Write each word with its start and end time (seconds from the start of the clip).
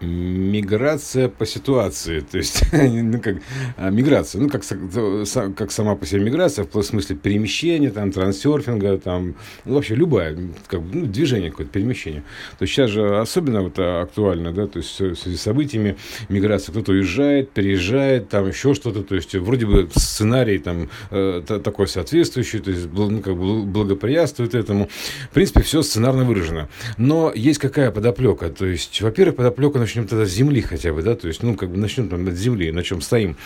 Миграция 0.00 1.28
по 1.28 1.46
ситуации, 1.46 2.20
то 2.30 2.38
есть, 2.38 2.62
ну, 2.72 3.20
как, 3.20 3.36
а, 3.76 3.90
миграция, 3.90 4.40
ну, 4.40 4.48
как, 4.48 4.62
как 5.56 5.72
сама 5.72 5.96
по 5.96 6.06
себе 6.06 6.20
миграция, 6.20 6.66
в 6.70 6.82
смысле 6.82 7.16
перемещения, 7.16 7.90
там, 7.90 8.12
трансерфинга, 8.12 8.98
там, 8.98 9.34
ну, 9.64 9.74
вообще 9.74 9.94
любая, 9.94 10.36
как 10.66 10.82
бы, 10.82 10.98
ну, 10.98 11.06
движение 11.06 11.50
какое-то, 11.50 11.72
перемещение. 11.72 12.22
То 12.58 12.62
есть 12.62 12.74
сейчас 12.74 12.90
же 12.90 13.18
особенно 13.18 13.62
вот 13.62 13.78
актуально, 13.78 14.52
да, 14.52 14.66
то 14.66 14.78
есть 14.78 15.00
в 15.00 15.16
связи 15.16 15.36
с 15.36 15.42
событиями 15.42 15.96
миграция, 16.28 16.72
кто-то 16.72 16.92
уезжает, 16.92 17.50
переезжает, 17.50 18.28
там 18.28 18.46
еще 18.48 18.74
что-то, 18.74 19.02
то 19.02 19.14
есть 19.14 19.34
вроде 19.34 19.66
бы 19.66 19.88
сценарий 19.94 20.58
там 20.58 20.88
э, 21.10 21.42
такой 21.64 21.88
соответствующий, 21.88 22.60
то 22.60 22.70
есть, 22.70 22.88
ну, 22.92 23.20
как 23.20 23.36
бы 23.36 23.62
благоприятствует 23.64 24.54
этому. 24.54 24.88
В 25.30 25.34
принципе, 25.34 25.62
все 25.62 25.82
сценарно 25.82 26.24
выражено. 26.24 26.68
Но 26.96 27.32
есть 27.34 27.58
какая 27.58 27.90
подоплека, 27.90 28.50
то 28.50 28.66
есть, 28.66 29.00
во-первых, 29.00 29.36
подоплека 29.36 29.78
начнем 29.88 30.06
тогда 30.06 30.26
с 30.26 30.30
земли 30.30 30.60
хотя 30.60 30.92
бы, 30.92 31.02
да, 31.02 31.16
то 31.16 31.28
есть, 31.28 31.42
ну, 31.42 31.56
как 31.56 31.70
бы 31.70 31.78
начнем 31.78 32.10
там 32.10 32.28
от 32.28 32.34
земли, 32.34 32.70
на 32.70 32.82
чем 32.82 33.00
стоим. 33.00 33.36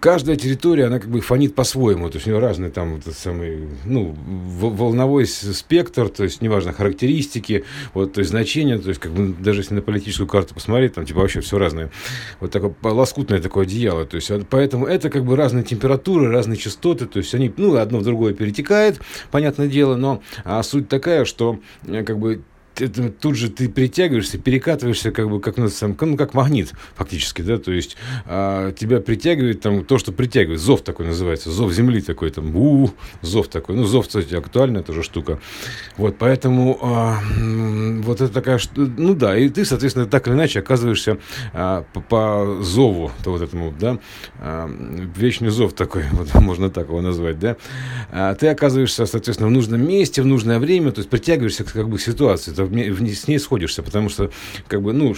Каждая 0.00 0.36
территория, 0.36 0.86
она 0.86 1.00
как 1.00 1.10
бы 1.10 1.20
фонит 1.20 1.56
по-своему, 1.56 2.08
то 2.08 2.16
есть 2.16 2.26
у 2.26 2.30
нее 2.30 2.38
разный 2.38 2.70
там 2.70 2.94
вот 2.94 3.14
самый, 3.14 3.68
ну, 3.84 4.16
волновой 4.16 5.26
спектр, 5.26 6.08
то 6.08 6.22
есть, 6.22 6.40
неважно, 6.40 6.72
характеристики, 6.72 7.64
вот, 7.94 8.12
то 8.12 8.20
есть, 8.20 8.30
значения, 8.30 8.78
то 8.78 8.88
есть, 8.88 9.00
как 9.00 9.12
бы, 9.12 9.34
даже 9.34 9.60
если 9.60 9.74
на 9.74 9.82
политическую 9.82 10.28
карту 10.28 10.54
посмотреть, 10.54 10.94
там, 10.94 11.04
типа, 11.04 11.20
вообще 11.20 11.40
все 11.40 11.58
разное. 11.58 11.90
Вот 12.38 12.52
такое 12.52 12.74
лоскутное 12.82 13.40
такое 13.40 13.64
одеяло, 13.64 14.06
то 14.06 14.16
есть, 14.16 14.30
поэтому 14.48 14.86
это 14.86 15.10
как 15.10 15.24
бы 15.24 15.34
разные 15.34 15.64
температуры, 15.64 16.30
разные 16.30 16.56
частоты, 16.56 17.06
то 17.06 17.18
есть, 17.18 17.34
они, 17.34 17.52
ну, 17.56 17.76
одно 17.76 17.98
в 17.98 18.04
другое 18.04 18.34
перетекает, 18.34 19.00
понятное 19.32 19.66
дело, 19.66 19.96
но 19.96 20.22
а 20.44 20.62
суть 20.62 20.88
такая, 20.88 21.24
что, 21.24 21.58
э, 21.86 22.04
как 22.04 22.20
бы, 22.20 22.42
это, 22.80 23.10
тут 23.10 23.36
же 23.36 23.50
ты 23.50 23.68
притягиваешься, 23.68 24.38
перекатываешься, 24.38 25.10
как 25.10 25.28
бы, 25.28 25.40
как, 25.40 25.56
ну, 25.56 25.68
ну, 26.00 26.16
как 26.16 26.34
магнит, 26.34 26.72
фактически, 26.94 27.42
да, 27.42 27.58
то 27.58 27.72
есть 27.72 27.96
а, 28.26 28.72
тебя 28.72 29.00
притягивает 29.00 29.60
там 29.60 29.84
то, 29.84 29.98
что 29.98 30.12
притягивает, 30.12 30.60
зов 30.60 30.82
такой 30.82 31.06
называется, 31.06 31.50
зов 31.50 31.72
земли 31.72 32.00
такой, 32.00 32.30
там, 32.30 32.54
у, 32.56 32.86
-у 32.86 32.90
зов 33.22 33.48
такой, 33.48 33.76
ну, 33.76 33.84
зов, 33.84 34.06
кстати, 34.06 34.34
актуальная 34.34 34.82
тоже 34.82 35.02
штука, 35.02 35.38
вот, 35.96 36.16
поэтому 36.18 36.78
а, 36.82 37.18
вот 38.02 38.20
это 38.20 38.32
такая, 38.32 38.60
ну, 38.74 39.14
да, 39.14 39.36
и 39.36 39.48
ты, 39.48 39.64
соответственно, 39.64 40.06
так 40.06 40.26
или 40.28 40.34
иначе 40.34 40.60
оказываешься 40.60 41.18
а, 41.52 41.84
по, 41.92 42.00
по 42.00 42.58
зову, 42.62 43.10
то 43.24 43.32
вот 43.32 43.42
этому, 43.42 43.74
да, 43.78 43.98
а, 44.38 44.68
вечный 45.16 45.50
зов 45.50 45.72
такой, 45.74 46.04
вот, 46.12 46.34
можно 46.34 46.70
так 46.70 46.88
его 46.88 47.00
назвать, 47.00 47.38
да, 47.38 47.56
а, 48.10 48.34
ты 48.34 48.48
оказываешься, 48.48 49.06
соответственно, 49.06 49.48
в 49.48 49.52
нужном 49.52 49.86
месте, 49.86 50.22
в 50.22 50.26
нужное 50.26 50.58
время, 50.58 50.92
то 50.92 51.00
есть 51.00 51.10
притягиваешься, 51.10 51.64
как 51.64 51.88
бы, 51.88 51.98
к 51.98 52.00
ситуации, 52.00 52.52
с 52.66 53.28
ней 53.28 53.38
сходишься, 53.38 53.82
потому 53.82 54.08
что, 54.08 54.30
как 54.68 54.82
бы, 54.82 54.92
ну, 54.92 55.14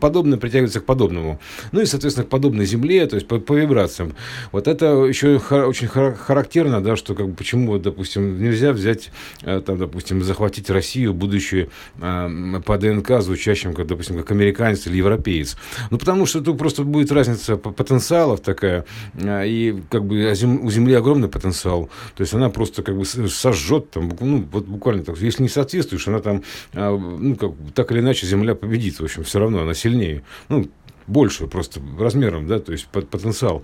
подобное 0.00 0.38
притягивается 0.38 0.80
к 0.80 0.84
подобному. 0.84 1.40
Ну 1.72 1.80
и, 1.80 1.86
соответственно, 1.86 2.26
к 2.26 2.30
подобной 2.30 2.66
земле, 2.66 3.06
то 3.06 3.16
есть 3.16 3.26
по, 3.28 3.38
по 3.38 3.54
вибрациям. 3.54 4.14
Вот 4.52 4.68
это 4.68 4.86
еще 5.04 5.38
очень 5.38 5.88
характерно, 5.88 6.82
да, 6.82 6.96
что, 6.96 7.14
как 7.14 7.28
бы, 7.28 7.34
почему, 7.34 7.78
допустим, 7.78 8.42
нельзя 8.42 8.72
взять, 8.72 9.10
э, 9.42 9.60
там, 9.64 9.78
допустим, 9.78 10.22
захватить 10.22 10.70
Россию, 10.70 11.14
будучи 11.14 11.68
э, 12.00 12.60
по 12.64 12.78
ДНК 12.78 13.20
звучащим, 13.20 13.74
как, 13.74 13.86
допустим, 13.86 14.16
как 14.16 14.30
американец 14.30 14.86
или 14.86 14.96
европеец. 14.96 15.56
Ну, 15.90 15.98
потому 15.98 16.26
что 16.26 16.40
тут 16.40 16.58
просто 16.58 16.82
будет 16.82 17.12
разница 17.12 17.56
потенциалов 17.56 18.40
такая, 18.40 18.84
э, 19.14 19.48
и, 19.48 19.82
как 19.90 20.04
бы, 20.04 20.32
у 20.62 20.70
Земли 20.70 20.94
огромный 20.94 21.28
потенциал. 21.28 21.90
То 22.16 22.22
есть 22.22 22.34
она 22.34 22.50
просто, 22.50 22.82
как 22.82 22.96
бы, 22.96 23.04
сожжет, 23.04 23.90
там, 23.90 24.12
ну, 24.20 24.46
вот 24.50 24.66
буквально 24.66 25.04
так, 25.04 25.18
если 25.18 25.42
не 25.42 25.48
соответствует 25.48 25.83
соответствуешь, 25.84 26.08
она 26.08 26.20
там, 26.20 26.42
а, 26.72 26.96
ну, 26.96 27.36
как, 27.36 27.52
так 27.74 27.92
или 27.92 28.00
иначе, 28.00 28.26
Земля 28.26 28.54
победит. 28.54 28.98
В 28.98 29.04
общем, 29.04 29.24
все 29.24 29.38
равно 29.38 29.62
она 29.62 29.74
сильнее. 29.74 30.22
Ну, 30.48 30.68
больше 31.06 31.46
просто 31.46 31.80
размером, 31.98 32.46
да, 32.46 32.58
то 32.58 32.72
есть 32.72 32.86
потенциал. 32.86 33.62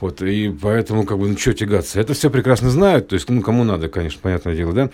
Вот, 0.00 0.22
и 0.22 0.50
поэтому, 0.50 1.04
как 1.04 1.18
бы, 1.18 1.28
ну, 1.28 1.36
что 1.38 1.54
тягаться. 1.54 2.00
Это 2.00 2.14
все 2.14 2.30
прекрасно 2.30 2.70
знают, 2.70 3.08
то 3.08 3.14
есть, 3.14 3.28
ну, 3.28 3.40
кому 3.40 3.64
надо, 3.64 3.88
конечно, 3.88 4.20
понятное 4.22 4.54
дело, 4.54 4.72
да. 4.72 4.90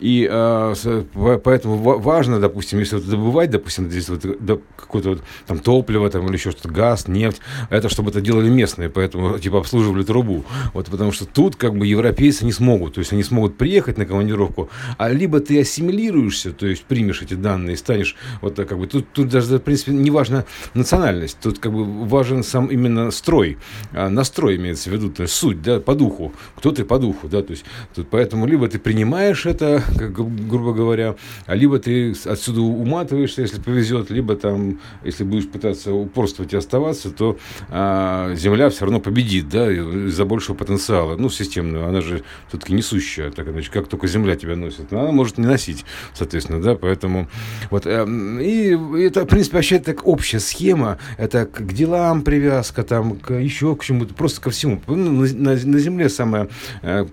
И 0.00 0.26
а, 0.30 0.74
поэтому 1.14 1.76
важно, 1.76 2.40
допустим, 2.40 2.78
если 2.78 2.96
вот 2.96 3.06
добывать, 3.08 3.50
допустим, 3.50 3.90
здесь 3.90 4.08
вот 4.08 4.24
да, 4.40 4.58
какое-то 4.76 5.10
вот 5.10 5.22
там 5.46 5.58
топливо 5.58 6.08
там, 6.10 6.26
или 6.26 6.34
еще 6.34 6.50
что-то, 6.50 6.70
газ, 6.70 7.08
нефть, 7.08 7.40
это 7.70 7.88
чтобы 7.88 8.10
это 8.10 8.20
делали 8.20 8.48
местные, 8.48 8.88
поэтому, 8.88 9.38
типа, 9.38 9.58
обслуживали 9.58 10.02
трубу. 10.02 10.44
Вот, 10.72 10.86
потому 10.86 11.12
что 11.12 11.26
тут, 11.26 11.56
как 11.56 11.76
бы, 11.76 11.86
европейцы 11.86 12.44
не 12.44 12.52
смогут, 12.52 12.94
то 12.94 13.00
есть, 13.00 13.12
они 13.12 13.22
смогут 13.22 13.56
приехать 13.56 13.98
на 13.98 14.06
командировку, 14.06 14.70
а 14.98 15.10
либо 15.10 15.40
ты 15.40 15.60
ассимилируешься, 15.60 16.52
то 16.52 16.66
есть, 16.66 16.84
примешь 16.84 17.22
эти 17.22 17.34
данные 17.34 17.74
и 17.74 17.76
станешь, 17.76 18.16
вот, 18.40 18.56
как 18.56 18.78
бы, 18.78 18.86
тут, 18.86 19.12
тут 19.12 19.28
даже, 19.28 19.58
в 19.58 19.60
принципе, 19.60 19.92
неважно 19.92 20.44
национальность, 20.74 21.35
есть 21.36 21.42
тут 21.42 21.58
как 21.58 21.72
бы 21.72 21.84
важен 22.06 22.42
сам 22.42 22.66
именно 22.66 23.10
строй, 23.10 23.58
а 23.92 24.08
настрой 24.08 24.56
имеется 24.56 24.90
в 24.90 24.92
виду, 24.92 25.10
то 25.10 25.22
есть 25.22 25.34
суть, 25.34 25.62
да, 25.62 25.80
по 25.80 25.94
духу, 25.94 26.32
кто 26.56 26.72
ты 26.72 26.84
по 26.84 26.98
духу, 26.98 27.28
да, 27.28 27.42
то 27.42 27.52
есть 27.52 27.64
тут 27.94 28.08
поэтому 28.10 28.46
либо 28.46 28.68
ты 28.68 28.78
принимаешь 28.78 29.46
это, 29.46 29.82
как, 29.98 30.14
грубо 30.48 30.72
говоря, 30.72 31.16
а 31.46 31.54
либо 31.54 31.78
ты 31.78 32.14
отсюда 32.24 32.60
уматываешься, 32.60 33.42
если 33.42 33.60
повезет, 33.60 34.10
либо 34.10 34.36
там, 34.36 34.80
если 35.04 35.24
будешь 35.24 35.48
пытаться 35.48 35.92
упорствовать 35.92 36.52
и 36.52 36.56
оставаться, 36.56 37.10
то 37.10 37.38
а, 37.68 38.34
Земля 38.34 38.70
все 38.70 38.84
равно 38.84 39.00
победит, 39.00 39.48
да, 39.48 39.70
из-за 39.70 40.24
большего 40.24 40.54
потенциала, 40.54 41.16
ну, 41.16 41.30
системную, 41.30 41.88
она 41.88 42.00
же 42.00 42.22
все-таки 42.48 42.72
несущая, 42.72 43.30
так 43.30 43.48
иначе, 43.48 43.70
как 43.70 43.88
только 43.88 44.06
Земля 44.06 44.36
тебя 44.36 44.56
носит, 44.56 44.92
она 44.92 45.12
может 45.12 45.38
не 45.38 45.46
носить, 45.46 45.84
соответственно, 46.14 46.60
да, 46.60 46.74
поэтому 46.74 47.28
вот, 47.70 47.86
эм, 47.86 48.40
и 48.40 48.76
это, 49.02 49.24
в 49.24 49.26
принципе, 49.26 49.56
вообще 49.56 49.78
так 49.78 50.06
общая 50.06 50.40
схема, 50.40 50.98
это 51.26 51.46
к 51.46 51.72
делам 51.72 52.22
привязка, 52.22 52.82
там, 52.82 53.18
к, 53.18 53.34
еще 53.34 53.76
к 53.76 53.84
чему-то, 53.84 54.14
просто 54.14 54.40
ко 54.40 54.50
всему. 54.50 54.80
Ну, 54.86 54.96
на, 54.96 55.52
на, 55.52 55.78
Земле 55.78 56.08
самое 56.08 56.48
э, 56.82 57.06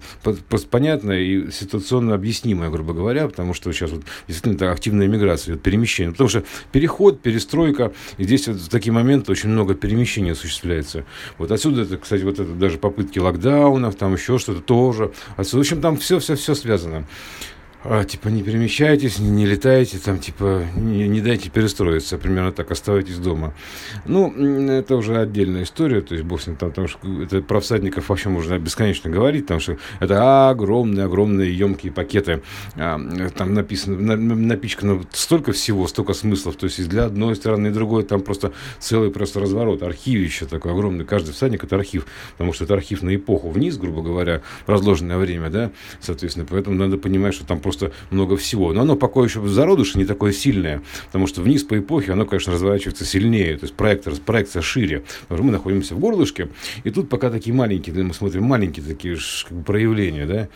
понятное 0.69 1.19
и 1.19 1.51
ситуационно 1.51 2.15
объяснимое, 2.15 2.69
грубо 2.69 2.93
говоря, 2.93 3.27
потому 3.27 3.53
что 3.53 3.71
сейчас 3.71 3.91
вот 3.91 4.03
действительно 4.27 4.71
активная 4.71 5.07
миграция, 5.07 5.57
перемещение. 5.57 6.11
Потому 6.11 6.29
что 6.29 6.43
переход, 6.71 7.21
перестройка, 7.21 7.91
и 8.17 8.23
здесь 8.23 8.47
вот 8.47 8.57
в 8.57 8.69
такие 8.69 8.93
моменты 8.93 9.31
очень 9.31 9.49
много 9.49 9.73
перемещений 9.73 10.31
осуществляется. 10.31 11.05
Вот 11.37 11.51
отсюда, 11.51 11.81
это, 11.81 11.97
кстати, 11.97 12.23
вот 12.23 12.39
это 12.39 12.51
даже 12.53 12.77
попытки 12.77 13.19
локдаунов, 13.19 13.95
там 13.95 14.13
еще 14.13 14.37
что-то 14.37 14.61
тоже. 14.61 15.11
Отсюда, 15.35 15.57
в 15.57 15.61
общем, 15.61 15.81
там 15.81 15.97
все-все-все 15.97 16.55
связано 16.55 17.05
а, 17.85 18.05
типа, 18.05 18.29
не 18.29 18.43
перемещайтесь, 18.43 19.19
не, 19.19 19.29
не 19.29 19.45
летайте, 19.45 19.97
там, 19.97 20.17
типа, 20.17 20.63
не, 20.75 21.07
не 21.09 21.19
дайте 21.19 21.49
перестроиться, 21.49 22.17
примерно 22.17 22.53
так, 22.53 22.71
оставайтесь 22.71 23.17
дома. 23.17 23.53
Ну, 24.05 24.31
это 24.69 24.95
уже 24.95 25.17
отдельная 25.17 25.63
история, 25.63 26.01
то 26.01 26.13
есть, 26.13 26.25
бог 26.25 26.41
с 26.41 26.47
ним, 26.47 26.55
там, 26.55 26.69
потому 26.69 26.87
что 26.87 26.99
это 27.21 27.41
про 27.41 27.59
всадников 27.59 28.07
вообще 28.07 28.29
можно 28.29 28.57
бесконечно 28.57 29.09
говорить, 29.09 29.43
потому 29.43 29.59
что 29.59 29.77
это 29.99 30.49
огромные-огромные 30.49 31.53
емкие 31.53 31.91
пакеты, 31.91 32.41
а, 32.75 32.97
там 33.35 33.53
написано, 33.53 33.99
на, 33.99 34.15
напичкано 34.15 35.03
столько 35.11 35.51
всего, 35.51 35.85
столько 35.87 36.13
смыслов, 36.13 36.55
то 36.55 36.65
есть, 36.65 36.79
и 36.79 36.85
для 36.85 37.05
одной 37.05 37.35
стороны, 37.35 37.67
и 37.67 37.71
другой, 37.71 38.03
там 38.03 38.21
просто 38.21 38.53
целый 38.79 39.11
просто 39.11 39.41
разворот, 39.41 39.83
архивище 39.83 40.45
такой 40.45 40.71
огромный, 40.71 41.03
каждый 41.03 41.33
всадник 41.33 41.65
это 41.65 41.75
архив, 41.75 42.07
потому 42.31 42.53
что 42.53 42.63
это 42.63 42.75
архив 42.75 43.01
на 43.03 43.13
эпоху 43.13 43.49
вниз, 43.49 43.75
грубо 43.75 44.01
говоря, 44.01 44.41
разложенное 44.67 45.17
время, 45.17 45.49
да, 45.49 45.71
соответственно, 45.99 46.47
поэтому 46.49 46.77
надо 46.77 46.97
понимать, 46.97 47.33
что 47.33 47.45
там 47.45 47.59
просто 47.59 47.72
просто 47.73 47.91
много 48.09 48.37
всего. 48.37 48.73
Но 48.73 48.81
оно 48.81 48.95
пока 48.95 49.21
еще 49.21 49.39
в 49.39 49.49
зародыше 49.49 49.97
не 49.97 50.05
такое 50.05 50.31
сильное, 50.31 50.81
потому 51.07 51.27
что 51.27 51.41
вниз 51.41 51.63
по 51.63 51.77
эпохе 51.77 52.13
оно, 52.13 52.25
конечно, 52.25 52.53
разворачивается 52.53 53.05
сильнее, 53.05 53.57
то 53.57 53.65
есть 53.65 53.75
проект, 53.75 54.21
проекция 54.21 54.61
шире. 54.61 55.03
Мы 55.29 55.51
находимся 55.51 55.95
в 55.95 55.99
горлышке, 55.99 56.49
и 56.83 56.89
тут 56.89 57.09
пока 57.09 57.29
такие 57.29 57.53
маленькие, 57.53 58.03
мы 58.03 58.13
смотрим 58.13 58.43
маленькие 58.43 58.85
такие 58.85 59.17
как 59.47 59.57
бы, 59.57 59.63
проявления, 59.63 60.25
да, 60.25 60.49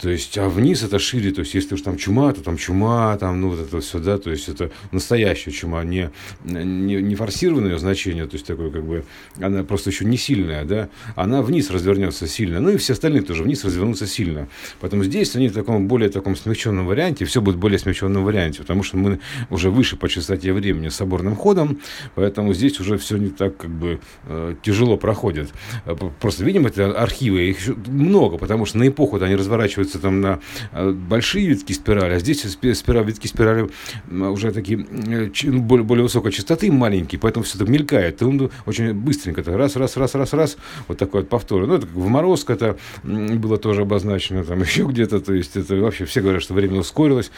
то 0.00 0.08
есть, 0.08 0.38
а 0.38 0.48
вниз 0.48 0.82
это 0.82 0.98
шире, 0.98 1.30
то 1.30 1.40
есть, 1.40 1.54
если 1.54 1.74
уж 1.74 1.82
там 1.82 1.96
чума, 1.98 2.32
то 2.32 2.42
там 2.42 2.56
чума, 2.56 3.16
там, 3.18 3.40
ну, 3.40 3.50
вот 3.50 3.60
это 3.60 3.80
все, 3.80 3.98
да, 3.98 4.16
то 4.16 4.30
есть, 4.30 4.48
это 4.48 4.70
настоящая 4.92 5.50
чума, 5.50 5.84
не, 5.84 6.10
не, 6.44 6.96
не 6.96 7.14
форсированное 7.14 7.76
значение, 7.76 8.26
то 8.26 8.34
есть, 8.34 8.46
такое, 8.46 8.70
как 8.70 8.84
бы, 8.84 9.04
она 9.38 9.62
просто 9.62 9.90
еще 9.90 10.06
не 10.06 10.16
сильная, 10.16 10.64
да, 10.64 10.88
она 11.16 11.42
вниз 11.42 11.70
развернется 11.70 12.26
сильно, 12.26 12.60
ну, 12.60 12.70
и 12.70 12.76
все 12.78 12.94
остальные 12.94 13.22
тоже 13.22 13.42
вниз 13.42 13.62
развернутся 13.64 14.06
сильно. 14.06 14.48
Поэтому 14.80 15.04
здесь 15.04 15.36
они 15.36 15.48
в 15.48 15.52
таком 15.52 15.86
более 15.86 16.08
таком 16.08 16.34
смягченном 16.34 16.86
варианте, 16.86 17.26
все 17.26 17.42
будет 17.42 17.56
в 17.56 17.58
более 17.58 17.78
смягченном 17.78 18.24
варианте, 18.24 18.60
потому 18.60 18.82
что 18.82 18.96
мы 18.96 19.20
уже 19.50 19.70
выше 19.70 19.96
по 19.96 20.08
частоте 20.08 20.52
времени 20.52 20.88
соборным 20.88 21.36
ходом, 21.36 21.78
поэтому 22.14 22.54
здесь 22.54 22.80
уже 22.80 22.96
все 22.96 23.18
не 23.18 23.28
так, 23.28 23.58
как 23.58 23.70
бы, 23.70 24.00
э, 24.24 24.54
тяжело 24.62 24.96
проходит. 24.96 25.50
Просто 26.20 26.44
видим, 26.44 26.66
это 26.66 26.92
архивы, 26.92 27.50
их 27.50 27.58
много, 27.86 28.38
потому 28.38 28.64
что 28.64 28.78
на 28.78 28.88
эпоху 28.88 29.22
они 29.22 29.34
разворачиваются 29.34 29.89
ориентируется 29.90 29.98
там 29.98 30.20
на 30.20 30.40
э, 30.72 30.90
большие 30.90 31.48
витки 31.48 31.72
спирали, 31.72 32.14
а 32.14 32.18
здесь 32.18 32.42
спираль, 32.42 33.04
витки 33.04 33.26
спирали 33.26 33.70
уже 34.10 34.52
такие 34.52 34.78
ну, 34.78 35.60
более, 35.60 35.84
более 35.84 36.02
высокой 36.04 36.32
частоты, 36.32 36.70
маленькие, 36.70 37.18
поэтому 37.18 37.44
все 37.44 37.58
так 37.58 37.68
мелькает. 37.68 38.22
И 38.22 38.24
он 38.24 38.50
очень 38.66 38.94
быстренько, 38.94 39.42
то 39.42 39.56
раз, 39.56 39.76
раз, 39.76 39.96
раз, 39.96 40.14
раз, 40.14 40.32
раз, 40.32 40.56
вот 40.88 40.98
такой 40.98 41.20
вот 41.20 41.28
повтор. 41.28 41.66
Ну, 41.66 41.74
это 41.74 41.86
в 41.86 42.08
морозко 42.08 42.52
это 42.52 42.76
было 43.02 43.56
тоже 43.58 43.82
обозначено, 43.82 44.44
там 44.44 44.60
еще 44.62 44.84
где-то, 44.84 45.20
то 45.20 45.34
есть 45.34 45.56
это 45.56 45.76
вообще 45.76 46.04
все 46.04 46.20
говорят, 46.20 46.42
что 46.42 46.54
время 46.54 46.78
ускорилось. 46.78 47.30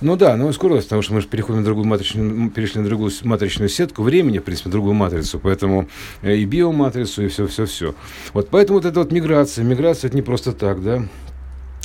Ну 0.00 0.16
да, 0.16 0.34
оно 0.34 0.48
ускорилось, 0.48 0.84
потому 0.84 1.02
что 1.02 1.14
мы 1.14 1.20
же 1.20 1.28
переходим 1.28 1.60
на 1.60 1.64
другую 1.64 1.86
матричную, 1.86 2.50
перешли 2.50 2.80
на 2.80 2.86
другую 2.86 3.12
матричную 3.22 3.68
сетку 3.68 4.02
времени, 4.02 4.38
в 4.38 4.44
принципе, 4.44 4.70
другую 4.70 4.94
матрицу, 4.94 5.38
поэтому 5.38 5.88
и 6.22 6.44
биоматрицу, 6.44 7.24
и 7.24 7.28
все-все-все. 7.28 7.94
Вот 8.32 8.48
поэтому 8.50 8.78
вот 8.78 8.86
эта 8.86 9.00
вот 9.00 9.12
миграция, 9.12 9.64
миграция 9.64 10.08
это 10.08 10.16
не 10.16 10.22
просто 10.22 10.52
так, 10.52 10.82
да, 10.82 11.04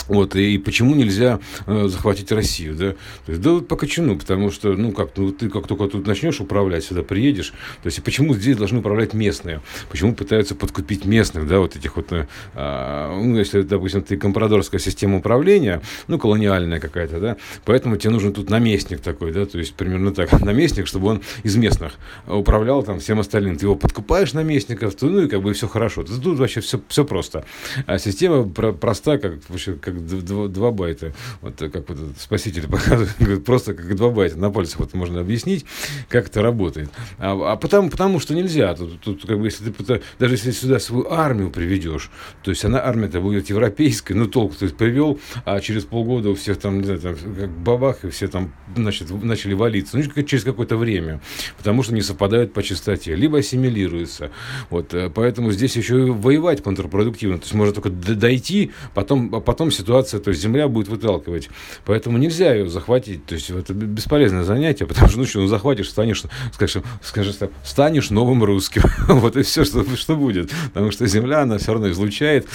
вот, 0.07 0.35
и 0.35 0.57
почему 0.57 0.95
нельзя 0.95 1.39
э, 1.65 1.87
захватить 1.87 2.31
Россию, 2.31 2.75
да? 2.75 2.91
То 3.25 3.31
есть, 3.31 3.41
да 3.41 3.51
вот 3.51 3.67
по 3.67 3.75
кочану, 3.75 4.17
потому 4.17 4.51
что, 4.51 4.73
ну, 4.73 4.91
как, 4.91 5.11
ну, 5.17 5.31
ты 5.31 5.49
как 5.49 5.67
только 5.67 5.87
тут 5.87 6.07
начнешь 6.07 6.39
управлять, 6.39 6.83
сюда 6.83 7.03
приедешь, 7.03 7.53
то 7.81 7.87
есть, 7.87 8.03
почему 8.03 8.33
здесь 8.33 8.57
должны 8.57 8.79
управлять 8.79 9.13
местные? 9.13 9.61
Почему 9.89 10.13
пытаются 10.15 10.55
подкупить 10.55 11.05
местных, 11.05 11.47
да, 11.47 11.59
вот 11.59 11.75
этих 11.75 11.95
вот, 11.95 12.11
э, 12.11 12.27
а, 12.53 13.19
ну, 13.19 13.37
если, 13.37 13.61
допустим, 13.61 14.01
ты 14.01 14.17
компрадорская 14.17 14.79
система 14.79 15.17
управления, 15.17 15.81
ну, 16.07 16.19
колониальная 16.19 16.79
какая-то, 16.79 17.19
да, 17.19 17.37
поэтому 17.65 17.97
тебе 17.97 18.11
нужен 18.11 18.33
тут 18.33 18.49
наместник 18.49 19.01
такой, 19.01 19.31
да, 19.31 19.45
то 19.45 19.57
есть, 19.57 19.73
примерно 19.73 20.13
так, 20.13 20.31
наместник, 20.41 20.87
чтобы 20.87 21.07
он 21.07 21.21
из 21.43 21.55
местных 21.55 21.93
управлял 22.27 22.83
там 22.83 22.99
всем 22.99 23.19
остальным. 23.19 23.57
Ты 23.57 23.65
его 23.65 23.75
подкупаешь 23.75 24.33
наместников, 24.33 24.95
то, 24.95 25.07
ну, 25.07 25.21
и 25.21 25.27
как 25.27 25.41
бы 25.41 25.53
все 25.53 25.67
хорошо. 25.67 26.03
Тут 26.03 26.37
вообще 26.37 26.61
все, 26.61 26.79
все 26.87 27.05
просто. 27.05 27.45
А 27.85 27.97
система 27.97 28.47
про- 28.47 28.73
проста, 28.73 29.17
как, 29.17 29.39
вообще, 29.49 29.73
как 29.73 29.94
как 29.95 30.51
два 30.51 30.71
байта. 30.71 31.13
Вот 31.41 31.61
э, 31.61 31.69
как 31.69 31.89
вот 31.89 31.97
спаситель 32.19 32.67
показывает, 32.69 33.43
просто 33.45 33.73
как 33.73 33.95
два 33.95 34.09
байта 34.09 34.37
на 34.37 34.51
пальцах 34.51 34.79
вот 34.79 34.93
можно 34.93 35.21
объяснить, 35.21 35.65
как 36.09 36.27
это 36.27 36.41
работает. 36.41 36.89
А, 37.17 37.53
а 37.53 37.55
потому, 37.55 37.89
потому 37.89 38.19
что 38.19 38.33
нельзя. 38.35 38.73
Тут, 38.75 39.01
тут 39.01 39.25
как 39.25 39.39
бы 39.39 39.45
если 39.45 39.69
ты 39.69 40.01
даже 40.19 40.35
если 40.35 40.51
сюда 40.51 40.79
свою 40.79 41.11
армию 41.11 41.49
приведешь, 41.51 42.09
то 42.43 42.51
есть 42.51 42.63
она 42.65 42.83
армия-то 42.83 43.21
будет 43.21 43.49
европейская, 43.49 44.13
ну 44.13 44.27
толк 44.27 44.55
ты 44.55 44.69
привел, 44.69 45.19
а 45.45 45.59
через 45.59 45.83
полгода 45.83 46.29
у 46.29 46.35
всех 46.35 46.57
там, 46.59 46.79
не 46.79 46.85
знаю, 46.85 46.99
там 46.99 47.15
как 47.15 47.49
бабах, 47.49 48.05
и 48.05 48.09
все 48.09 48.27
там 48.27 48.53
значит, 48.75 49.09
начали 49.23 49.53
валиться. 49.53 49.97
Ну, 49.97 50.23
через 50.23 50.43
какое-то 50.43 50.77
время. 50.77 51.21
Потому 51.57 51.83
что 51.83 51.93
не 51.93 52.01
совпадают 52.01 52.53
по 52.53 52.63
частоте. 52.63 53.15
Либо 53.15 53.39
ассимилируются. 53.39 54.31
Вот, 54.69 54.93
э, 54.93 55.09
поэтому 55.13 55.51
здесь 55.51 55.75
еще 55.75 56.07
и 56.07 56.09
воевать 56.09 56.63
контрпродуктивно. 56.63 57.37
То 57.37 57.43
есть 57.43 57.53
можно 57.53 57.73
только 57.73 57.89
дойти, 57.89 58.71
потом, 58.93 59.33
а 59.35 59.41
потом 59.41 59.71
ситуация 59.85 60.19
то 60.19 60.29
есть 60.29 60.41
земля 60.41 60.67
будет 60.67 60.87
выталкивать. 60.87 61.49
Поэтому 61.85 62.17
нельзя 62.17 62.53
ее 62.53 62.67
захватить. 62.67 63.25
То 63.27 63.35
есть 63.35 63.51
это 63.51 63.73
бесполезное 63.73 64.43
занятие, 64.43 64.87
потому 64.87 65.07
что 65.07 65.19
ну 65.19 65.25
что, 65.25 65.39
ну 65.41 65.47
захватишь, 65.47 65.89
станешь, 65.89 66.23
скажем, 66.51 66.83
скажешь 67.03 67.35
так, 67.35 67.51
станешь 67.63 68.09
новым 68.09 68.43
русским. 68.43 68.81
вот 69.07 69.37
и 69.37 69.43
все, 69.43 69.63
что, 69.63 69.85
что 69.95 70.15
будет. 70.15 70.51
Потому 70.73 70.91
что 70.91 71.05
земля, 71.05 71.41
она 71.41 71.59
все 71.59 71.73
равно 71.73 71.91
излучает. 71.91 72.47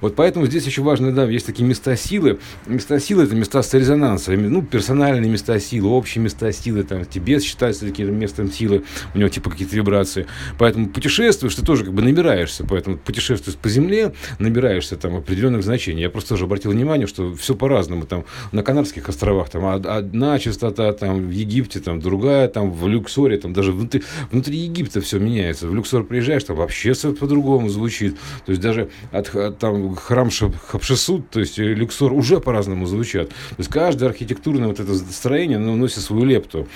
Вот 0.00 0.16
поэтому 0.16 0.46
здесь 0.46 0.64
еще 0.64 0.80
важно, 0.80 1.12
да, 1.12 1.24
есть 1.24 1.44
такие 1.44 1.68
места 1.68 1.94
силы. 1.96 2.38
Места 2.66 2.98
силы 2.98 3.24
это 3.24 3.34
места 3.34 3.62
с 3.62 3.74
резонансом. 3.74 4.50
Ну, 4.50 4.62
персональные 4.62 5.30
места 5.30 5.60
силы, 5.60 5.90
общие 5.90 6.24
места 6.24 6.50
силы. 6.52 6.84
Там 6.84 7.04
Тибет 7.04 7.42
считается 7.42 7.86
таким 7.86 8.18
местом 8.18 8.50
силы. 8.50 8.84
У 9.14 9.18
него 9.18 9.28
типа 9.28 9.50
какие-то 9.50 9.76
вибрации. 9.76 10.26
Поэтому 10.58 10.88
путешествуешь, 10.88 11.54
ты 11.54 11.64
тоже 11.64 11.84
как 11.84 11.92
бы 11.92 12.00
набираешься. 12.00 12.64
Поэтому 12.64 12.96
путешествуешь 12.96 13.58
по 13.58 13.68
земле, 13.68 14.14
набираешься 14.38 14.96
там 14.96 15.16
определенных 15.16 15.62
значений. 15.62 16.02
Я 16.02 16.10
просто 16.10 16.30
тоже 16.30 16.44
обратил 16.44 16.72
внимание, 16.78 17.06
что 17.06 17.34
все 17.34 17.54
по-разному. 17.54 18.06
Там 18.06 18.24
на 18.52 18.62
Канарских 18.62 19.08
островах 19.08 19.50
там 19.50 19.66
одна 19.66 20.38
частота, 20.38 20.92
там 20.92 21.28
в 21.28 21.30
Египте 21.30 21.80
там 21.80 22.00
другая, 22.00 22.48
там 22.48 22.70
в 22.70 22.86
Люксоре, 22.86 23.36
там 23.38 23.52
даже 23.52 23.72
внутри, 23.72 24.02
внутри 24.30 24.56
Египта 24.56 25.00
все 25.00 25.18
меняется. 25.18 25.66
В 25.66 25.74
Люксор 25.74 26.04
приезжаешь, 26.04 26.44
там 26.44 26.56
вообще 26.56 26.92
все 26.92 27.12
по-другому 27.12 27.68
звучит. 27.68 28.16
То 28.46 28.52
есть 28.52 28.62
даже 28.62 28.90
от, 29.10 29.58
там 29.58 29.96
храм 29.96 30.28
Хапшесут, 30.30 31.30
то 31.30 31.40
есть 31.40 31.58
Люксор 31.58 32.12
уже 32.12 32.40
по-разному 32.40 32.86
звучат. 32.86 33.28
То 33.28 33.34
есть 33.58 33.70
каждое 33.70 34.08
архитектурное 34.08 34.68
вот 34.68 34.80
это 34.80 34.94
строение, 34.94 35.56
оно 35.56 35.74
носит 35.76 36.00
свою 36.00 36.24
лепту. 36.24 36.68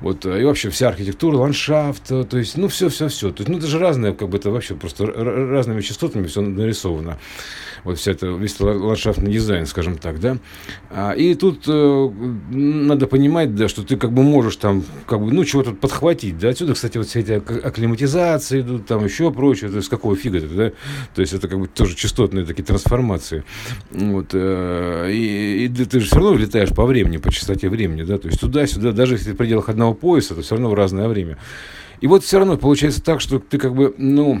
Вот, 0.00 0.24
и 0.26 0.44
вообще 0.44 0.70
вся 0.70 0.88
архитектура, 0.88 1.36
ландшафт, 1.36 2.08
то 2.08 2.38
есть, 2.38 2.56
ну, 2.56 2.68
все-все-все. 2.68 3.30
То 3.30 3.42
есть, 3.42 3.48
ну, 3.48 3.58
это 3.58 3.78
разное, 3.78 4.12
как 4.12 4.28
бы 4.28 4.38
это 4.38 4.50
вообще 4.50 4.74
просто 4.74 5.06
разными 5.06 5.80
частотами 5.80 6.26
все 6.26 6.40
нарисовано. 6.40 7.18
Вот 7.84 7.98
вся 7.98 8.12
это, 8.12 8.28
весь 8.28 8.58
ландшафтный 8.58 9.30
дизайн, 9.44 9.66
скажем 9.66 9.98
так, 9.98 10.20
да. 10.20 10.38
А, 10.90 11.12
и 11.12 11.34
тут 11.34 11.64
э, 11.66 12.10
надо 12.50 13.06
понимать, 13.06 13.54
да, 13.54 13.68
что 13.68 13.82
ты 13.82 13.96
как 13.96 14.12
бы 14.12 14.22
можешь 14.22 14.56
там, 14.56 14.84
как 15.06 15.20
бы, 15.20 15.32
ну, 15.32 15.44
чего-то 15.44 15.72
подхватить, 15.72 16.38
да. 16.38 16.48
Отсюда, 16.48 16.74
кстати, 16.74 16.98
вот 16.98 17.06
все 17.06 17.20
эти 17.20 17.32
акклиматизации 17.32 18.60
идут, 18.60 18.86
там 18.86 19.04
еще 19.04 19.30
прочее, 19.30 19.70
то 19.70 19.76
есть 19.76 19.88
какого 19.88 20.16
фига 20.16 20.38
это, 20.38 20.48
да. 20.48 20.72
То 21.14 21.20
есть 21.20 21.32
это 21.32 21.48
как 21.48 21.58
бы 21.58 21.66
тоже 21.66 21.94
частотные 21.94 22.44
такие 22.44 22.64
трансформации. 22.64 23.44
Вот. 23.90 24.30
Э, 24.32 25.10
и, 25.10 25.66
и 25.66 25.68
ты 25.68 26.00
же 26.00 26.06
все 26.06 26.16
равно 26.16 26.34
летаешь 26.34 26.70
по 26.70 26.86
времени, 26.86 27.18
по 27.18 27.30
частоте 27.30 27.68
времени, 27.68 28.02
да. 28.02 28.18
То 28.18 28.28
есть 28.28 28.40
туда-сюда, 28.40 28.92
даже 28.92 29.14
если 29.14 29.32
в 29.32 29.36
пределах 29.36 29.68
одного 29.68 29.94
пояса, 29.94 30.34
то 30.34 30.42
все 30.42 30.54
равно 30.54 30.70
в 30.70 30.74
разное 30.74 31.08
время. 31.08 31.38
И 32.00 32.06
вот 32.06 32.24
все 32.24 32.38
равно 32.38 32.56
получается 32.56 33.02
так, 33.02 33.20
что 33.20 33.38
ты 33.38 33.58
как 33.58 33.74
бы, 33.74 33.94
ну, 33.96 34.40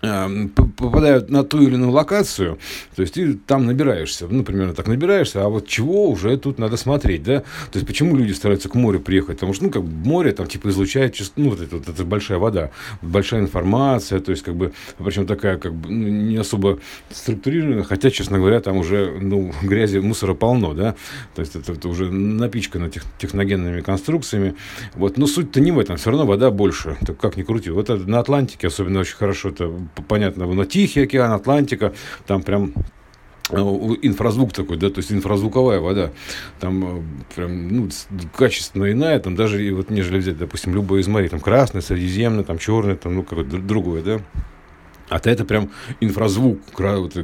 попадают 0.00 1.28
на 1.28 1.42
ту 1.42 1.60
или 1.62 1.74
иную 1.74 1.90
локацию, 1.90 2.58
то 2.94 3.02
есть 3.02 3.14
ты 3.14 3.34
там 3.34 3.66
набираешься, 3.66 4.28
ну, 4.30 4.44
примерно 4.44 4.74
так 4.74 4.86
набираешься, 4.86 5.44
а 5.44 5.48
вот 5.48 5.66
чего 5.66 6.08
уже 6.08 6.36
тут 6.38 6.58
надо 6.58 6.76
смотреть, 6.76 7.24
да, 7.24 7.40
то 7.40 7.76
есть 7.78 7.86
почему 7.86 8.16
люди 8.16 8.32
стараются 8.32 8.68
к 8.68 8.74
морю 8.76 9.00
приехать, 9.00 9.36
потому 9.36 9.54
что, 9.54 9.64
ну, 9.64 9.70
как 9.70 9.82
море 9.82 10.32
там, 10.32 10.46
типа, 10.46 10.68
излучает, 10.68 11.16
ну, 11.34 11.50
вот 11.50 11.60
это, 11.60 11.76
вот 11.76 11.88
это 11.88 12.04
большая 12.04 12.38
вода, 12.38 12.70
большая 13.02 13.40
информация, 13.40 14.20
то 14.20 14.30
есть, 14.30 14.44
как 14.44 14.54
бы, 14.54 14.72
причем 14.98 15.26
такая, 15.26 15.58
как 15.58 15.74
бы, 15.74 15.90
ну, 15.90 16.08
не 16.08 16.36
особо 16.36 16.78
структурированная, 17.10 17.82
хотя, 17.82 18.10
честно 18.10 18.38
говоря, 18.38 18.60
там 18.60 18.76
уже, 18.76 19.18
ну, 19.20 19.52
грязи, 19.62 19.98
мусора 19.98 20.34
полно, 20.34 20.74
да, 20.74 20.94
то 21.34 21.42
есть, 21.42 21.56
это, 21.56 21.72
это 21.72 21.88
уже 21.88 22.10
напичкано 22.10 22.88
тех, 22.88 23.04
техногенными 23.18 23.80
конструкциями, 23.80 24.54
вот, 24.94 25.18
но 25.18 25.26
суть-то 25.26 25.60
не 25.60 25.72
в 25.72 25.78
этом, 25.80 25.96
все 25.96 26.10
равно 26.10 26.24
вода 26.24 26.52
больше, 26.52 26.96
так 27.04 27.18
как 27.18 27.36
ни 27.36 27.42
крути, 27.42 27.70
вот 27.70 27.90
это, 27.90 28.08
на 28.08 28.20
Атлантике 28.20 28.68
особенно 28.68 29.00
очень 29.00 29.16
хорошо 29.16 29.48
это 29.48 29.72
понятно, 30.08 30.46
но 30.46 30.64
Тихий 30.64 31.02
океан, 31.02 31.32
Атлантика, 31.32 31.92
там 32.26 32.42
прям 32.42 32.72
э, 33.50 33.56
инфразвук 33.56 34.52
такой, 34.52 34.76
да, 34.76 34.90
то 34.90 34.98
есть 34.98 35.12
инфразвуковая 35.12 35.80
вода, 35.80 36.10
там 36.60 36.84
э, 36.84 37.02
прям, 37.34 37.68
ну, 37.68 37.88
качественно 38.36 38.90
иная, 38.90 39.18
там 39.20 39.36
даже, 39.36 39.74
вот, 39.74 39.90
нежели 39.90 40.18
взять, 40.18 40.38
допустим, 40.38 40.74
любое 40.74 41.00
из 41.00 41.08
морей, 41.08 41.28
там 41.28 41.40
красное, 41.40 41.82
средиземное, 41.82 42.44
там 42.44 42.58
черное, 42.58 42.96
там, 42.96 43.14
ну, 43.14 43.22
какое-то 43.22 43.58
другое, 43.58 44.02
да, 44.02 44.20
а 45.08 45.18
то 45.18 45.30
это 45.30 45.44
прям 45.44 45.70
инфразвук, 46.00 46.60
вот, 46.78 47.16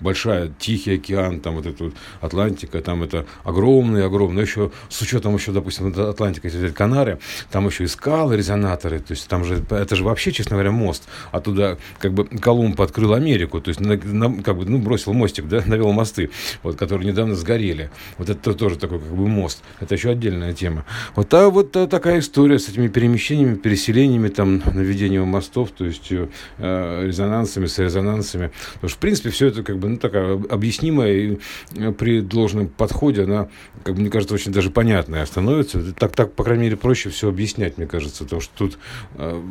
большая, 0.00 0.52
Тихий 0.58 0.94
океан, 0.94 1.40
там 1.40 1.56
вот 1.56 1.66
эта 1.66 1.84
вот 1.84 1.94
Атлантика, 2.20 2.80
там 2.80 3.02
это 3.02 3.26
огромный, 3.44 4.04
огромный, 4.06 4.42
еще 4.42 4.70
с 4.88 5.00
учетом 5.02 5.34
еще, 5.34 5.52
допустим, 5.52 5.92
Атлантика, 5.96 6.46
если 6.46 6.58
взять 6.58 6.74
Канары, 6.74 7.18
там 7.50 7.66
еще 7.66 7.84
и 7.84 7.86
скалы, 7.86 8.36
резонаторы, 8.36 9.00
то 9.00 9.12
есть 9.12 9.28
там 9.28 9.44
же, 9.44 9.62
это 9.70 9.96
же 9.96 10.04
вообще, 10.04 10.32
честно 10.32 10.56
говоря, 10.56 10.70
мост, 10.70 11.08
оттуда 11.30 11.78
как 11.98 12.12
бы 12.12 12.24
Колумб 12.24 12.80
открыл 12.80 13.14
Америку, 13.14 13.60
то 13.60 13.68
есть 13.68 13.80
на, 13.80 13.96
на, 13.96 14.42
как 14.42 14.56
бы, 14.56 14.64
ну, 14.64 14.78
бросил 14.78 15.12
мостик, 15.12 15.48
да, 15.48 15.62
навел 15.66 15.92
мосты, 15.92 16.30
вот, 16.62 16.76
которые 16.76 17.10
недавно 17.10 17.34
сгорели, 17.34 17.90
вот 18.18 18.30
это 18.30 18.54
тоже 18.54 18.78
такой 18.78 19.00
как 19.00 19.12
бы 19.12 19.28
мост, 19.28 19.62
это 19.80 19.94
еще 19.94 20.10
отдельная 20.10 20.52
тема. 20.52 20.84
Вот, 21.14 21.32
а 21.34 21.48
вот 21.48 21.76
а, 21.76 21.86
такая 21.86 22.20
история 22.20 22.58
с 22.58 22.68
этими 22.68 22.88
перемещениями, 22.88 23.56
переселениями, 23.56 24.28
там, 24.28 24.62
наведением 24.66 25.26
мостов, 25.26 25.70
то 25.70 25.84
есть 25.84 26.08
э, 26.10 27.06
резонатор 27.06 27.31
резонансами, 27.32 27.66
с 27.66 27.78
резонансами. 27.78 28.50
Потому 28.74 28.88
что, 28.88 28.96
в 28.96 29.00
принципе, 29.00 29.30
все 29.30 29.46
это 29.48 29.62
как 29.62 29.78
бы, 29.78 29.88
ну, 29.88 29.96
такая 29.96 30.34
объяснимая 30.50 31.12
и 31.12 31.38
э, 31.74 31.92
при 31.92 32.20
должном 32.20 32.68
подходе 32.68 33.24
она, 33.24 33.48
как 33.84 33.94
бы, 33.94 34.02
мне 34.02 34.10
кажется, 34.10 34.34
очень 34.34 34.52
даже 34.52 34.70
понятная 34.70 35.24
становится. 35.26 35.92
Так, 35.94 36.14
так, 36.14 36.34
по 36.34 36.44
крайней 36.44 36.64
мере, 36.64 36.76
проще 36.76 37.10
все 37.10 37.28
объяснять, 37.28 37.78
мне 37.78 37.86
кажется, 37.86 38.24
потому 38.24 38.42
что 38.42 38.52
тут 38.56 38.78
э, 39.14 39.42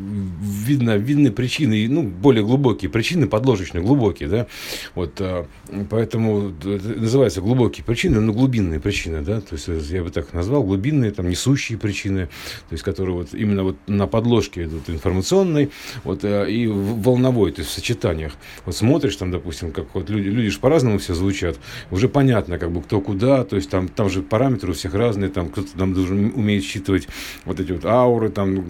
видно, 0.41 0.97
видны 0.97 1.31
причины, 1.31 1.87
ну, 1.89 2.03
более 2.03 2.43
глубокие 2.43 2.89
причины, 2.89 3.27
подложечные, 3.27 3.83
глубокие, 3.83 4.29
да, 4.29 4.47
вот, 4.95 5.19
э, 5.19 5.45
поэтому 5.89 6.53
называется 6.63 7.41
глубокие 7.41 7.83
причины, 7.83 8.19
но 8.19 8.33
глубинные 8.33 8.79
причины, 8.79 9.21
да, 9.21 9.41
то 9.41 9.55
есть 9.55 9.67
я 9.91 10.03
бы 10.03 10.09
так 10.09 10.33
назвал, 10.33 10.63
глубинные, 10.63 11.11
там, 11.11 11.29
несущие 11.29 11.77
причины, 11.77 12.27
то 12.69 12.73
есть 12.73 12.83
которые 12.83 13.15
вот 13.15 13.33
именно 13.33 13.63
вот 13.63 13.77
на 13.87 14.07
подложке 14.07 14.63
идут 14.63 14.89
информационной, 14.89 15.71
вот, 16.03 16.23
э, 16.23 16.51
и 16.51 16.67
волновой, 16.67 17.51
то 17.51 17.61
есть 17.61 17.70
сочетаниях. 17.71 18.33
Вот 18.65 18.75
смотришь 18.75 19.15
там, 19.15 19.31
допустим, 19.31 19.71
как 19.71 19.93
вот 19.93 20.09
люди, 20.09 20.27
люди 20.27 20.49
же 20.49 20.59
по-разному 20.59 20.97
все 20.97 21.13
звучат, 21.13 21.57
уже 21.89 22.09
понятно, 22.09 22.57
как 22.57 22.71
бы 22.71 22.81
кто 22.81 23.01
куда, 23.01 23.43
то 23.43 23.55
есть 23.55 23.69
там, 23.69 23.87
там 23.87 24.09
же 24.09 24.21
параметры 24.21 24.71
у 24.71 24.73
всех 24.73 24.93
разные, 24.93 25.29
там 25.29 25.49
кто-то 25.49 25.69
там 25.77 25.93
должен 25.93 26.33
уметь 26.35 26.65
считывать 26.65 27.07
вот 27.45 27.59
эти 27.59 27.71
вот 27.71 27.85
ауры, 27.85 28.29
там, 28.29 28.65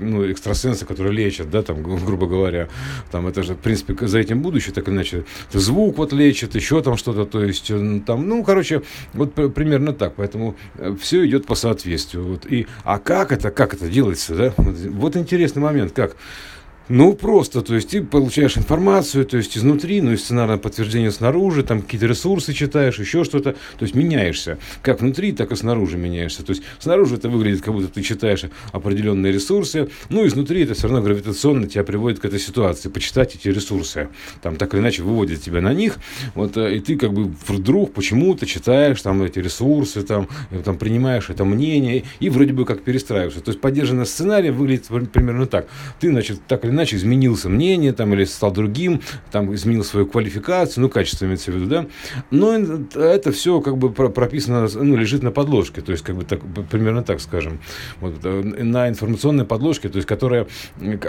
ну, 0.00 0.30
экстрасенсы, 0.30 0.86
которые 0.86 1.14
лечат, 1.14 1.50
да, 1.50 1.62
там, 1.62 1.82
грубо 1.82 2.26
говоря, 2.26 2.68
там 3.10 3.26
это 3.26 3.42
же, 3.42 3.54
в 3.54 3.58
принципе, 3.58 4.06
за 4.06 4.18
этим 4.18 4.42
будущее, 4.42 4.74
так 4.74 4.88
иначе, 4.88 5.24
звук 5.52 5.98
вот 5.98 6.12
лечит, 6.12 6.54
еще 6.54 6.82
там 6.82 6.96
что-то, 6.96 7.24
то 7.24 7.42
есть 7.42 7.68
там, 8.06 8.28
ну, 8.28 8.44
короче, 8.44 8.82
вот 9.12 9.34
примерно 9.34 9.92
так, 9.92 10.14
поэтому 10.16 10.56
э, 10.76 10.96
все 11.00 11.26
идет 11.26 11.46
по 11.46 11.54
соответствию. 11.54 12.24
Вот. 12.24 12.46
И, 12.46 12.66
а 12.84 12.98
как 12.98 13.32
это, 13.32 13.50
как 13.50 13.74
это 13.74 13.88
делается, 13.88 14.34
да? 14.34 14.54
Вот 14.56 15.16
интересный 15.16 15.62
момент, 15.62 15.92
как 15.92 16.16
ну, 16.94 17.14
просто, 17.14 17.62
то 17.62 17.74
есть 17.74 17.88
ты 17.88 18.02
получаешь 18.02 18.58
информацию, 18.58 19.24
то 19.24 19.38
есть 19.38 19.56
изнутри, 19.56 20.02
ну 20.02 20.12
и 20.12 20.18
сценарное 20.18 20.58
подтверждение 20.58 21.10
снаружи, 21.10 21.62
там 21.62 21.80
какие-то 21.80 22.06
ресурсы 22.06 22.52
читаешь, 22.52 22.98
еще 22.98 23.24
что-то, 23.24 23.52
то 23.52 23.82
есть 23.82 23.94
меняешься. 23.94 24.58
Как 24.82 25.00
внутри, 25.00 25.32
так 25.32 25.52
и 25.52 25.56
снаружи 25.56 25.96
меняешься. 25.96 26.42
То 26.42 26.50
есть 26.50 26.62
снаружи 26.78 27.14
это 27.14 27.30
выглядит, 27.30 27.62
как 27.62 27.72
будто 27.72 27.88
ты 27.88 28.02
читаешь 28.02 28.44
определенные 28.72 29.32
ресурсы, 29.32 29.88
ну, 30.10 30.26
изнутри 30.26 30.64
это 30.64 30.74
все 30.74 30.82
равно 30.82 31.00
гравитационно 31.00 31.66
тебя 31.66 31.82
приводит 31.82 32.20
к 32.20 32.26
этой 32.26 32.38
ситуации, 32.38 32.90
почитать 32.90 33.36
эти 33.36 33.48
ресурсы. 33.48 34.08
Там 34.42 34.56
так 34.56 34.74
или 34.74 34.82
иначе 34.82 35.02
выводит 35.02 35.40
тебя 35.40 35.62
на 35.62 35.72
них, 35.72 35.96
вот, 36.34 36.58
э, 36.58 36.76
и 36.76 36.80
ты 36.80 36.98
как 36.98 37.14
бы 37.14 37.32
вдруг 37.48 37.94
почему-то 37.94 38.44
читаешь 38.44 39.00
там 39.00 39.22
эти 39.22 39.38
ресурсы, 39.38 40.02
там, 40.02 40.28
там 40.62 40.76
принимаешь 40.76 41.30
это 41.30 41.46
мнение, 41.46 42.04
и 42.20 42.28
вроде 42.28 42.52
бы 42.52 42.66
как 42.66 42.82
перестраиваешься. 42.82 43.40
То 43.40 43.50
есть 43.50 43.62
поддержанный 43.62 44.04
сценарий 44.04 44.50
выглядит 44.50 44.88
примерно 45.10 45.46
так. 45.46 45.68
Ты, 45.98 46.10
значит, 46.10 46.40
так 46.46 46.66
или 46.66 46.70
иначе 46.70 46.81
изменился 46.92 47.48
мнение 47.48 47.92
там, 47.92 48.14
или 48.14 48.24
стал 48.24 48.52
другим, 48.52 49.00
там, 49.30 49.54
изменил 49.54 49.84
свою 49.84 50.06
квалификацию, 50.06 50.82
ну, 50.82 50.88
качество 50.88 51.24
имеется 51.24 51.52
в 51.52 51.54
виду, 51.54 51.66
да. 51.66 51.86
Но 52.30 52.54
это 52.54 53.32
все 53.32 53.60
как 53.60 53.76
бы 53.76 53.90
прописано, 53.92 54.68
ну, 54.74 54.96
лежит 54.96 55.22
на 55.22 55.30
подложке, 55.30 55.80
то 55.80 55.92
есть 55.92 56.04
как 56.04 56.16
бы 56.16 56.24
так, 56.24 56.40
примерно 56.70 57.02
так 57.02 57.20
скажем. 57.20 57.60
Вот, 58.00 58.14
э, 58.24 58.42
на 58.42 58.88
информационной 58.88 59.44
подложке, 59.44 59.88
то 59.88 59.96
есть 59.96 60.08
которая, 60.08 60.46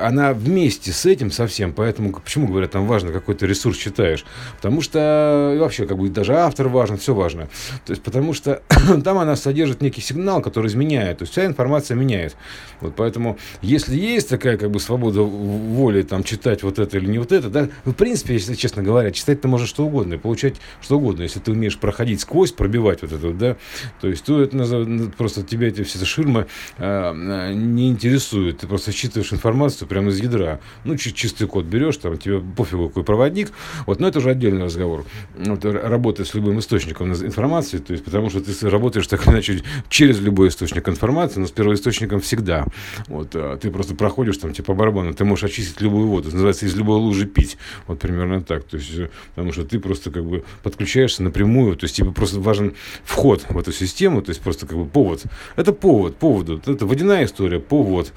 она 0.02 0.34
вместе 0.34 0.92
с 0.92 1.06
этим 1.06 1.32
совсем, 1.32 1.74
поэтому 1.74 2.12
почему 2.14 2.48
говорят, 2.48 2.72
там 2.72 2.88
важно, 2.88 3.12
какой 3.12 3.36
то 3.36 3.46
ресурс 3.46 3.78
читаешь, 3.78 4.26
потому 4.58 4.82
что 4.82 5.58
вообще 5.60 5.86
как 5.86 5.98
бы 5.98 6.10
даже 6.10 6.36
автор 6.36 6.68
важен, 6.68 6.98
все 6.98 7.14
важно. 7.14 7.48
То 7.86 7.92
есть 7.92 8.04
потому 8.04 8.34
что 8.34 8.62
там 9.04 9.18
она 9.18 9.36
содержит 9.36 9.82
некий 9.82 10.02
сигнал, 10.02 10.42
который 10.42 10.68
изменяет, 10.68 11.20
то 11.20 11.24
есть 11.24 11.34
вся 11.34 11.46
информация 11.46 11.96
меняет. 11.96 12.36
Вот 12.82 12.96
поэтому, 12.96 13.38
если 13.62 13.96
есть 13.96 14.30
такая 14.30 14.58
как 14.58 14.72
бы 14.72 14.80
свобода 14.80 15.22
воли 15.54 16.02
там 16.02 16.24
читать 16.24 16.64
вот 16.64 16.80
это 16.80 16.98
или 16.98 17.06
не 17.06 17.20
вот 17.20 17.32
это, 17.32 17.50
да, 17.50 17.70
ну, 17.86 17.92
в 17.92 17.96
принципе, 17.96 18.34
если 18.34 18.56
честно 18.56 18.84
говоря, 18.84 19.12
читать 19.12 19.42
ты 19.42 19.48
можешь 19.48 19.70
что 19.70 19.86
угодно 19.86 20.16
и 20.16 20.18
получать 20.18 20.56
что 20.82 20.98
угодно, 20.98 21.24
если 21.24 21.40
ты 21.40 21.52
умеешь 21.52 21.78
проходить 21.78 22.22
сквозь, 22.22 22.52
пробивать 22.52 23.02
вот 23.02 23.12
это, 23.12 23.32
да, 23.32 23.58
то 24.02 24.08
есть 24.08 24.24
то 24.24 24.42
это 24.42 24.56
ну, 24.56 25.10
просто 25.10 25.44
тебя 25.44 25.68
эти 25.68 25.84
все 25.84 26.04
ширмы 26.06 26.48
а, 26.78 27.14
не 27.54 27.90
интересуют, 27.90 28.60
ты 28.60 28.68
просто 28.68 28.92
считываешь 28.92 29.32
информацию 29.34 29.88
прямо 29.88 30.10
из 30.10 30.20
ядра, 30.20 30.60
ну, 30.84 30.98
чистый 30.98 31.48
код 31.48 31.66
берешь, 31.66 31.98
там, 31.98 32.18
тебе 32.18 32.40
пофигу 32.40 32.90
какой 32.90 33.04
проводник, 33.04 33.52
вот, 33.86 34.00
но 34.00 34.08
это 34.08 34.20
уже 34.20 34.32
отдельный 34.32 34.66
разговор, 34.66 35.06
вот, 35.36 35.66
работая 35.66 36.26
с 36.26 36.34
любым 36.34 36.60
источником 36.60 37.12
информации, 37.14 37.78
то 37.78 37.94
есть 37.94 38.04
потому 38.04 38.30
что 38.30 38.42
ты 38.42 38.70
работаешь 38.70 39.08
так 39.08 39.28
иначе 39.28 39.62
через 39.90 40.20
любой 40.20 40.50
источник 40.50 40.88
информации, 40.90 41.40
но 41.40 41.48
с 41.48 41.52
первоисточником 41.52 42.20
всегда, 42.20 42.66
вот, 43.08 43.32
а 43.36 43.58
ты 43.58 43.72
просто 43.72 43.96
проходишь 43.96 44.38
там, 44.38 44.54
типа 44.54 44.74
барабана, 44.74 45.14
ты 45.14 45.26
можешь 45.26 45.43
очистить 45.44 45.82
любую 45.82 46.08
воду. 46.08 46.28
Это 46.28 46.36
называется 46.36 46.66
из 46.66 46.76
любой 46.76 47.00
лужи 47.00 47.26
пить. 47.26 47.58
Вот 47.88 48.00
примерно 48.00 48.42
так. 48.42 48.64
То 48.64 48.78
есть, 48.78 48.92
э, 48.98 49.10
потому 49.36 49.52
что 49.52 49.64
ты 49.64 49.80
просто 49.80 50.12
как 50.12 50.26
бы 50.26 50.44
подключаешься 50.64 51.24
напрямую. 51.24 51.76
То 51.76 51.86
есть 51.86 51.96
тебе 51.96 52.12
просто 52.12 52.40
важен 52.40 52.74
вход 53.04 53.46
в 53.50 53.58
эту 53.58 53.72
систему, 53.72 54.22
то 54.22 54.30
есть 54.30 54.42
просто 54.42 54.66
как 54.66 54.78
бы 54.78 54.86
повод. 54.86 55.24
Это 55.56 55.74
повод, 55.74 56.18
поводу. 56.18 56.62
Это 56.66 56.86
водяная 56.86 57.26
история, 57.26 57.60
повод. 57.60 58.14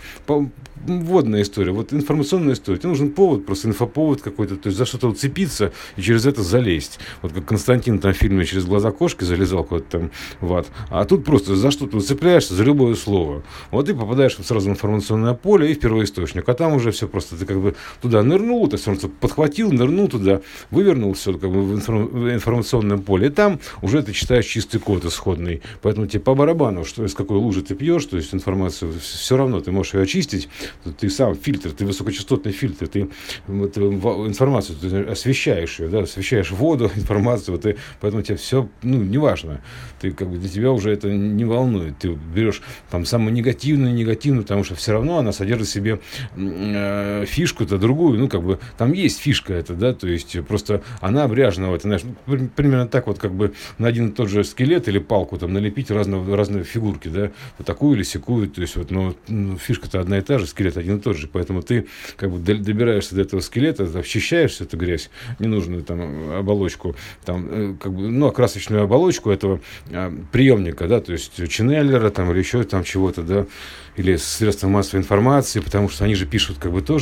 Водная 0.86 1.42
история, 1.42 1.72
вот 1.72 1.92
информационная 1.92 2.54
история. 2.54 2.78
Тебе 2.78 2.90
нужен 2.90 3.10
повод, 3.10 3.46
просто 3.46 3.68
инфоповод 3.68 4.22
какой-то, 4.22 4.56
то 4.56 4.68
есть 4.68 4.78
за 4.78 4.84
что-то 4.84 5.08
уцепиться 5.08 5.72
и 5.96 6.02
через 6.02 6.26
это 6.26 6.42
залезть. 6.42 7.00
Вот 7.22 7.32
как 7.32 7.44
Константин 7.46 7.98
там 7.98 8.12
в 8.12 8.16
фильме 8.16 8.44
через 8.44 8.66
глаза 8.66 8.92
кошки 8.92 9.24
залезал 9.24 9.64
куда-то 9.64 9.98
там 9.98 10.10
в 10.40 10.54
ад. 10.54 10.68
А 10.90 11.04
тут 11.04 11.24
просто 11.24 11.56
за 11.56 11.70
что-то 11.70 11.96
уцепляешься, 11.96 12.54
за 12.54 12.62
любое 12.62 12.94
слово. 12.94 13.42
Вот 13.70 13.86
ты 13.86 13.94
попадаешь 13.94 14.36
сразу 14.36 14.68
в 14.68 14.72
информационное 14.72 15.34
поле 15.34 15.72
и 15.72 15.74
в 15.74 15.80
первоисточник. 15.80 16.48
А 16.48 16.54
там 16.54 16.74
уже 16.74 16.90
все 16.90 17.08
просто, 17.16 17.36
ты 17.36 17.46
как 17.46 17.58
бы 17.62 17.74
туда 18.02 18.22
нырнул, 18.22 18.68
то 18.68 18.76
есть 18.76 18.86
подхватил, 19.20 19.72
нырнул 19.72 20.06
туда, 20.06 20.42
вывернул 20.70 21.14
все 21.14 21.32
как 21.32 21.50
бы 21.50 21.62
в 21.62 22.34
информационном 22.34 23.00
поле. 23.02 23.28
И 23.28 23.30
там 23.30 23.58
уже 23.80 24.02
ты 24.02 24.12
читаешь 24.12 24.44
чистый 24.44 24.80
код 24.80 25.06
исходный. 25.06 25.62
Поэтому 25.80 26.06
тебе 26.06 26.20
по 26.20 26.34
барабану, 26.34 26.84
что 26.84 27.06
из 27.06 27.14
какой 27.14 27.38
лужи 27.38 27.62
ты 27.62 27.74
пьешь, 27.74 28.04
то 28.04 28.18
есть 28.18 28.34
информацию, 28.34 28.92
все 29.00 29.36
равно 29.38 29.60
ты 29.60 29.72
можешь 29.72 29.94
ее 29.94 30.02
очистить. 30.02 30.50
Ты 31.00 31.08
сам 31.08 31.34
фильтр, 31.34 31.70
ты 31.70 31.86
высокочастотный 31.86 32.52
фильтр, 32.52 32.86
ты 32.86 33.08
вот, 33.46 33.78
информацию 33.78 34.76
ты 34.78 35.04
освещаешь 35.04 35.80
ее, 35.80 35.88
да, 35.88 36.00
освещаешь 36.00 36.50
воду, 36.50 36.90
информацию, 36.96 37.58
ты, 37.58 37.76
поэтому 38.02 38.22
тебе 38.22 38.36
все, 38.36 38.68
ну, 38.82 38.98
неважно. 39.02 39.62
Ты 40.02 40.10
как 40.10 40.28
бы 40.28 40.36
для 40.36 40.50
тебя 40.50 40.70
уже 40.70 40.90
это 40.90 41.08
не 41.08 41.46
волнует. 41.46 41.98
Ты 41.98 42.10
берешь 42.10 42.60
там 42.90 43.06
самую 43.06 43.32
негативную, 43.32 43.94
негативную, 43.94 44.42
потому 44.42 44.64
что 44.64 44.74
все 44.74 44.92
равно 44.92 45.16
она 45.16 45.32
содержит 45.32 45.68
в 45.68 45.72
себе 45.72 46.00
э, 46.36 47.05
фишку-то 47.26 47.78
другую, 47.78 48.18
ну, 48.18 48.28
как 48.28 48.42
бы, 48.42 48.58
там 48.78 48.92
есть 48.92 49.20
фишка 49.20 49.54
это, 49.54 49.74
да, 49.74 49.92
то 49.94 50.06
есть 50.08 50.36
просто 50.46 50.82
она 51.00 51.24
обряжена 51.24 51.70
в 51.70 51.74
это, 51.74 51.82
знаешь, 51.82 52.02
ну, 52.26 52.48
примерно 52.54 52.88
так 52.88 53.06
вот, 53.06 53.18
как 53.18 53.32
бы 53.32 53.54
на 53.78 53.88
один 53.88 54.08
и 54.08 54.12
тот 54.12 54.28
же 54.28 54.44
скелет 54.44 54.88
или 54.88 54.98
палку 54.98 55.38
там 55.38 55.52
налепить 55.52 55.90
разного, 55.90 56.36
разные 56.36 56.64
фигурки, 56.64 57.08
да, 57.08 57.30
вот 57.58 57.66
такую 57.66 57.96
или 57.96 58.02
секую, 58.02 58.48
то 58.48 58.60
есть 58.60 58.76
вот, 58.76 58.90
но 58.90 59.14
ну, 59.28 59.56
фишка-то 59.56 60.00
одна 60.00 60.18
и 60.18 60.20
та 60.20 60.38
же, 60.38 60.46
скелет 60.46 60.76
один 60.76 60.96
и 60.96 61.00
тот 61.00 61.16
же, 61.16 61.28
поэтому 61.28 61.62
ты 61.62 61.86
как 62.16 62.30
бы 62.30 62.38
добираешься 62.38 63.14
до 63.14 63.22
этого 63.22 63.40
скелета, 63.40 63.84
очищаешь 63.84 64.52
всю 64.52 64.64
эту 64.64 64.76
грязь, 64.76 65.10
ненужную 65.38 65.82
там 65.82 66.32
оболочку, 66.32 66.96
там, 67.24 67.48
э, 67.50 67.74
как 67.80 67.92
бы, 67.92 68.08
ну, 68.08 68.26
окрасочную 68.26 68.82
оболочку 68.82 69.30
этого 69.30 69.60
а, 69.90 70.12
приемника, 70.32 70.86
да, 70.88 71.00
то 71.00 71.12
есть 71.12 71.32
ченнеллера 71.48 72.10
там 72.10 72.30
или 72.32 72.38
еще 72.38 72.62
там 72.64 72.84
чего-то, 72.84 73.22
да, 73.22 73.46
или 73.96 74.16
средства 74.16 74.68
массовой 74.68 75.00
информации, 75.00 75.60
потому 75.60 75.88
что 75.88 76.04
они 76.04 76.14
же 76.14 76.26
пишут 76.26 76.58
как 76.58 76.72
бы 76.72 76.82
тоже 76.82 76.95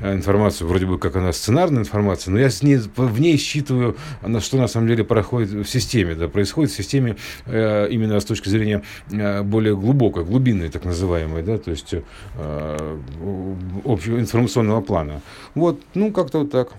э, 0.00 0.14
информацию, 0.14 0.68
вроде 0.68 0.86
бы 0.86 0.98
как 0.98 1.16
она 1.16 1.32
сценарная 1.32 1.82
информация, 1.82 2.32
но 2.32 2.38
я 2.38 2.50
с 2.50 2.62
ней, 2.62 2.78
в 2.78 3.20
ней 3.20 3.36
считываю, 3.36 3.96
что 4.40 4.56
на 4.56 4.68
самом 4.68 4.88
деле 4.88 5.04
происходит 5.04 5.50
в 5.50 5.66
системе, 5.66 6.14
да, 6.14 6.28
происходит 6.28 6.70
в 6.70 6.76
системе 6.76 7.16
э, 7.46 7.88
именно 7.90 8.18
с 8.18 8.24
точки 8.24 8.48
зрения 8.48 8.82
э, 9.10 9.42
более 9.42 9.76
глубокой, 9.76 10.24
глубинной, 10.24 10.68
так 10.68 10.84
называемой, 10.84 11.42
да, 11.42 11.58
то 11.58 11.70
есть 11.70 11.94
общего 13.84 14.18
информационного 14.18 14.80
плана. 14.80 15.20
Вот, 15.54 15.80
ну, 15.94 16.12
как-то 16.12 16.40
вот 16.40 16.50
так. 16.50 16.72